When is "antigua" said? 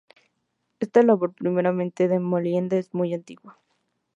3.13-3.59